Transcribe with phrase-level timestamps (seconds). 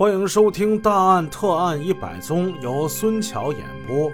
[0.00, 4.10] 欢迎收听《大案特案一百宗》，由孙桥演播。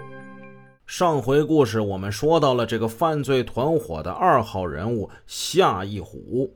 [0.85, 6.53] 上回故事我们说到了这个犯罪团伙的二号人物夏一虎。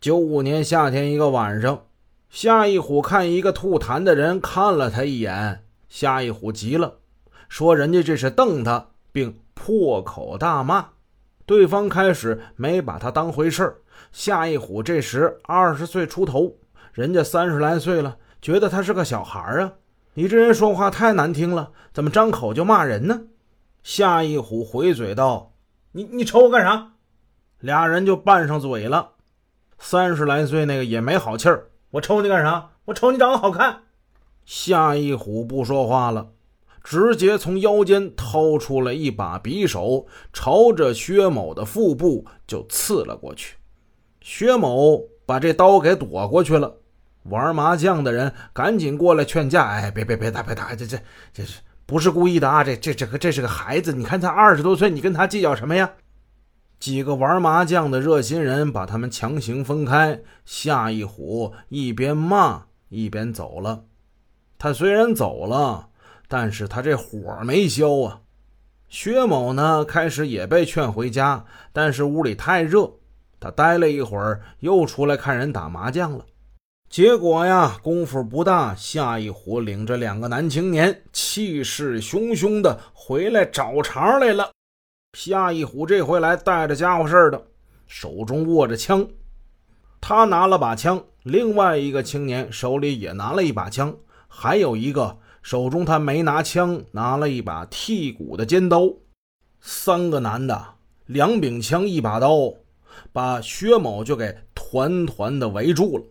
[0.00, 1.84] 九五年夏天一个晚上，
[2.30, 6.94] 夏一虎看一个吐痰的人看了他一眼，夏一虎急了，
[7.48, 10.84] 说人家这是瞪他，并破口大骂。
[11.46, 13.76] 对方开始没把他当回事儿。
[14.10, 16.56] 夏一虎这时二十岁出头，
[16.92, 18.16] 人家三十来岁了。
[18.40, 19.72] 觉得他是个小孩啊！
[20.14, 23.22] 你这人说话太难听了，怎么张口就骂人呢？
[23.82, 25.52] 夏一虎回嘴道
[25.92, 26.92] ：“你你瞅我干啥？”
[27.60, 29.12] 俩人就拌上嘴了。
[29.78, 32.70] 三十来岁那个也没好气儿：“我瞅你干啥？
[32.86, 33.82] 我瞅你长得好看。”
[34.44, 36.30] 夏一虎不说话了，
[36.82, 43.56] 直接从腰间掏出了一把匕首，朝着薛某的腹部就刺了过去。
[44.20, 46.76] 薛某把这刀给躲过去了。
[47.30, 50.98] 玩麻将的人赶紧过来劝架，哎，别别别打别打，这这
[51.32, 52.62] 这是不是故意的啊？
[52.62, 55.90] 这这这个这是个孩子，你看他二十多岁，你跟他计较什么呀？
[56.78, 60.20] 几个玩麻将的热心人把他们强行分开。
[60.44, 63.84] 夏一虎一边骂一边走了。
[64.58, 65.88] 他虽然走了，
[66.28, 68.20] 但是他这火没消啊。
[68.88, 72.90] 薛某呢，开始也被劝回家，但是屋里太热，
[73.40, 76.24] 他待了一会儿，又出来看人打麻将了。
[76.88, 84.50] 结果呀，功夫不大，夏一虎领着两个男青年，气势汹汹的回来找茬来了。
[85.12, 87.46] 夏一虎这回来带着家伙事儿的，
[87.86, 89.06] 手中握着枪，
[90.00, 93.94] 他拿了把枪，另外一个青年手里也拿了一把枪，
[94.26, 98.90] 还有一个手中他没拿枪，拿了一把剔骨的尖刀。
[99.60, 102.54] 三个男的，两柄枪，一把刀，
[103.12, 106.04] 把薛某就给团团的围住了。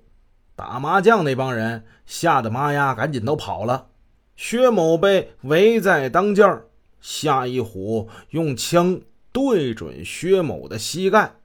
[0.57, 3.89] 打麻将那帮人吓得妈呀，赶紧都跑了。
[4.35, 6.65] 薛某被围在当间儿，
[6.99, 8.99] 夏一虎用枪
[9.31, 11.35] 对准薛某的膝盖：“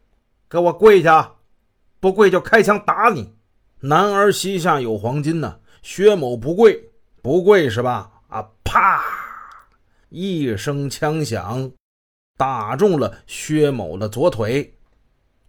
[0.48, 1.34] 给我跪下，
[2.00, 3.34] 不跪就开枪打你。”
[3.84, 8.10] 男儿膝下有黄金呢，薛某不跪，不跪是吧？
[8.28, 8.48] 啊！
[8.64, 9.04] 啪！
[10.08, 11.70] 一声枪响，
[12.38, 14.74] 打中了薛某的左腿，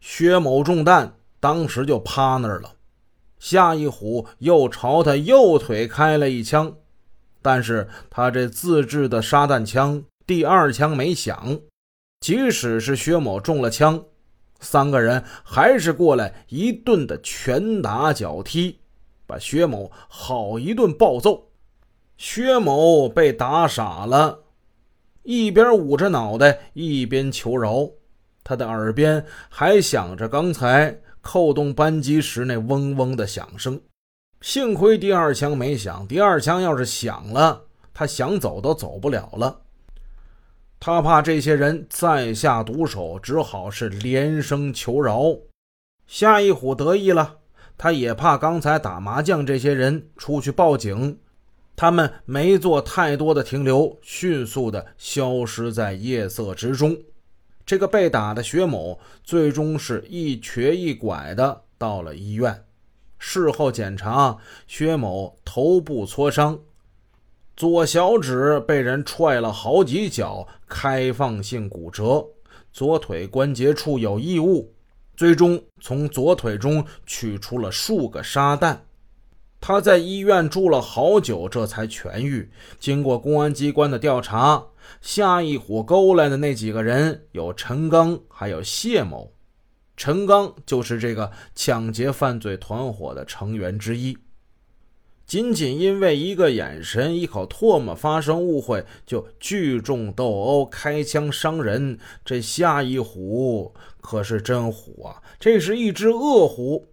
[0.02, 2.74] 薛某中弹，当时就趴那儿了。
[3.44, 6.74] 夏一虎又朝他右腿开了一枪，
[7.42, 11.60] 但是他这自制的沙弹枪第二枪没响。
[12.22, 14.02] 即使是薛某中了枪，
[14.62, 18.80] 三个人还是过来一顿的拳打脚踢，
[19.28, 21.50] 把薛某好一顿暴揍。
[22.16, 24.40] 薛某被打傻了，
[25.24, 27.90] 一边捂着脑袋一边求饶，
[28.42, 31.03] 他的耳边还响着刚才。
[31.24, 33.80] 扣动扳机时那嗡嗡的响声，
[34.42, 36.06] 幸亏第二枪没响。
[36.06, 37.64] 第二枪要是响了，
[37.94, 39.62] 他想走都走不了了。
[40.82, 45.34] 他怕这些人再下毒手，只好是连声求饶。
[46.06, 47.38] 夏一虎得意了，
[47.78, 51.18] 他也怕刚才打麻将这些人出去报警，
[51.78, 56.98] 他们没做太多的停留，迅速的消失在夜色之中。
[57.66, 62.66] 这个被打的薛某最终是一瘸一拐的到了医院。
[63.18, 64.38] 事后检查，
[64.68, 66.60] 薛某头部挫伤，
[67.56, 72.28] 左小指被人踹了好几脚，开放性骨折，
[72.74, 74.74] 左腿关节处有异物。
[75.16, 78.86] 最终从左腿中取出了数个沙弹。
[79.62, 82.52] 他在医院住了好久，这才痊愈。
[82.80, 84.66] 经过公安机关的调查。
[85.02, 89.34] 夏一虎勾来的那几个人有陈刚，还有谢某。
[89.96, 94.18] 陈刚就是这个抢劫犯罪团伙的成员之一。
[95.26, 105.24] 仅仅因为一个眼神、一口唾沫发生误会，就聚众斗殴、开枪伤人，这夏一虎可是真虎啊！
[105.40, 106.93] 这是一只恶虎。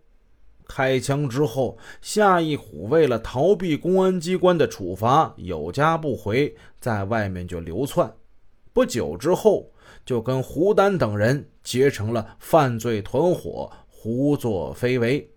[0.72, 8.14] 开枪之后，夏一虎为了逃避公安机关的处罚，有家不回，在外面就流窜。
[8.72, 9.72] 不久之后，
[10.06, 15.28] 就跟胡丹等人结成了犯罪团伙，胡作非为。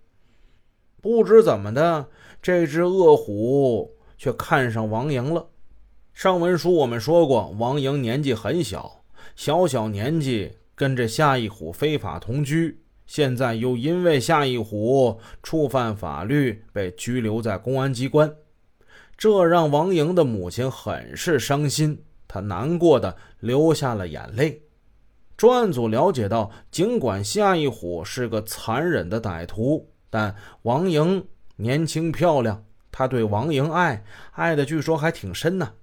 [1.02, 2.06] 不知怎么的，
[2.40, 5.48] 这只恶虎却看上王莹了。
[6.14, 9.04] 上文书我们说过，王莹年纪很小，
[9.36, 12.83] 小小年纪跟着夏一虎非法同居。
[13.06, 18.34] 现在又因为夏一虎触犯法律被拘留在公安机关，
[19.18, 24.64] 这让王莹的母亲很是伤心，她难过的流下了眼泪。
[25.36, 31.28] 专案组了解到，尽管夏一虎是个残忍的歹徒，但王莹
[31.58, 35.74] 年轻漂亮，他对王莹爱爱的，据说还挺深呢。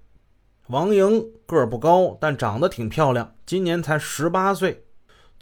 [0.67, 4.85] 王莹个不高，但长得挺漂亮，今年才十八岁。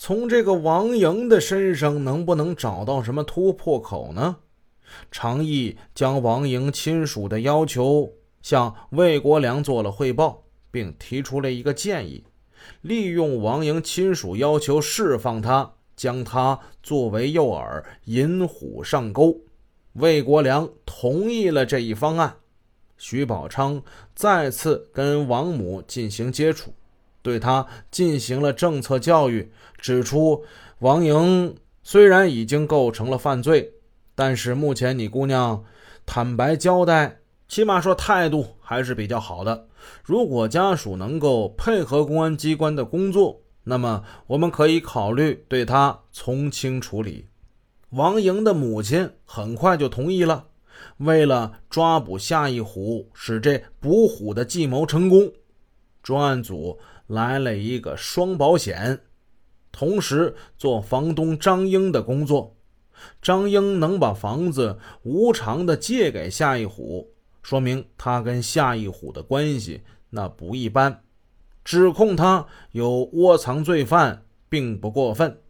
[0.02, 4.38] 从这个王莹的身上，能不能找到什么突破口呢？
[5.12, 12.24] 常毅将王莹亲属的要求向魏国良做了汇报，并提出了一个建议：
[12.80, 19.38] 利用王莹亲属要求释放他，将他作为诱饵，引虎上钩。
[19.94, 22.38] 魏国良同意了这一方案。
[22.98, 23.84] 徐宝昌
[24.16, 26.74] 再次跟王母进行接触，
[27.30, 30.44] 对他进行了政策教育，指出
[30.80, 33.72] 王莹虽然已经构成了犯罪，
[34.16, 35.64] 但是目前你姑娘
[36.08, 39.68] 坦白交代，起码说态度还是比较好的。
[40.04, 47.28] 如果家属能够配合公安机关的工作，那么我们可以考虑对她从轻处理。
[47.92, 50.48] 王莹的母亲很快就同意了。
[50.98, 55.32] 为了抓捕夏一虎，使这捕虎的计谋成功，
[56.02, 56.80] 专案组
[57.10, 59.02] 来了一个双保险，
[59.72, 62.56] 同时做房东张英的工作。
[63.20, 71.02] 张英能把房子无偿的借给夏一虎，说明他跟夏一虎的关系那不一般。
[71.66, 75.42] 指控他有窝藏罪犯，并不过分，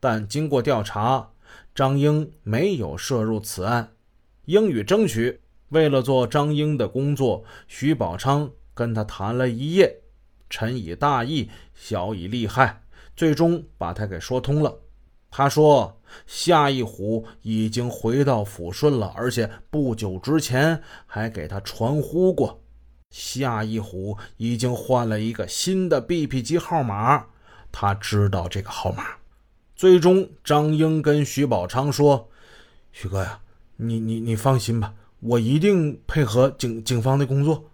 [0.00, 1.32] 但经过调查，
[1.74, 3.92] 张英没有涉入此案。
[4.46, 10.01] 英语争取，为了做张英的工作，徐宝昌跟他谈了一夜，
[10.52, 12.82] 臣以大义，小以利害，
[13.16, 14.76] 最终把他给说通了。
[15.30, 22.60] 他说夏一虎已经回到抚顺了，而且不久之前还给他传呼过，
[23.08, 27.28] 夏一虎已经换了一个新的 BP 机号码，
[27.72, 29.04] 他知道这个号码。
[29.74, 32.28] 最终，张英跟徐宝昌说
[32.92, 33.40] ：“徐哥呀。”
[33.76, 37.71] 你你你放心吧，我一定配合警警方的工作。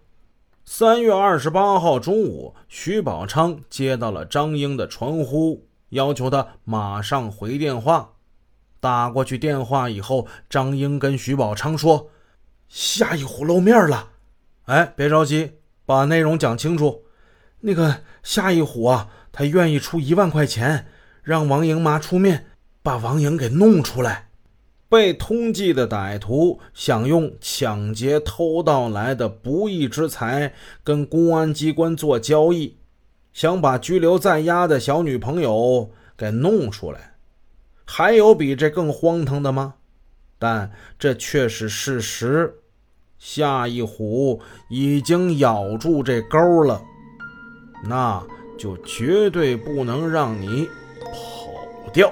[0.71, 8.11] 三月二十八号中午，徐宝昌接到了张英的传呼，要求他马上回电话。
[8.79, 12.11] 打过去电话以后，张英跟徐宝昌说
[12.69, 14.11] ：“夏一虎露面了。”
[14.65, 15.53] 哎，别着急，
[15.87, 17.03] 把内容讲清楚。
[17.61, 20.85] 那个夏一虎啊，他愿意出一万块钱，
[21.23, 22.45] 让王莹妈出面
[22.83, 24.28] 把王莹给弄出来。
[24.89, 30.51] 被通缉的歹徒想用抢劫、偷盗来的不义之财
[30.83, 32.75] 跟公安机关做交易，
[33.31, 37.13] 想把拘留在押的小女朋友给弄出来。
[37.85, 39.75] 还有比这更荒唐的吗？
[40.39, 42.55] 但这却是事实。
[43.19, 46.81] 夏一虎已经咬住这钩了，
[47.87, 48.23] 那
[48.57, 50.67] 就绝对不能让你
[51.11, 52.11] 跑掉。